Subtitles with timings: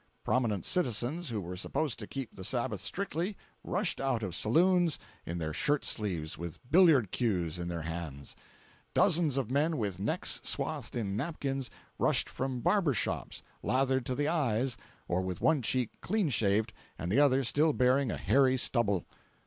[0.23, 5.37] Prominent citizens who were supposed to keep the Sabbath strictly, rushed out of saloons in
[5.37, 8.35] their shirt sleeves, with billiard cues in their hands.
[8.95, 11.69] Dozens of men with necks swathed in napkins,
[11.99, 14.75] rushed from barber shops, lathered to the eyes
[15.07, 19.05] or with one cheek clean shaved and the other still bearing a hairy stubble.